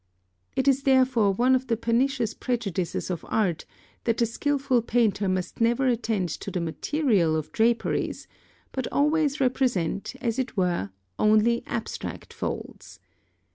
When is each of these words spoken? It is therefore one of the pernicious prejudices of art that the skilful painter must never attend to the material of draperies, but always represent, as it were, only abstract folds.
It 0.55 0.67
is 0.67 0.81
therefore 0.81 1.31
one 1.31 1.53
of 1.53 1.67
the 1.67 1.77
pernicious 1.77 2.33
prejudices 2.33 3.11
of 3.11 3.23
art 3.29 3.65
that 4.05 4.17
the 4.17 4.25
skilful 4.25 4.81
painter 4.81 5.29
must 5.29 5.61
never 5.61 5.85
attend 5.85 6.29
to 6.29 6.49
the 6.49 6.59
material 6.59 7.35
of 7.35 7.51
draperies, 7.51 8.27
but 8.71 8.87
always 8.91 9.39
represent, 9.39 10.15
as 10.19 10.39
it 10.39 10.57
were, 10.57 10.89
only 11.19 11.61
abstract 11.67 12.33
folds. 12.33 12.99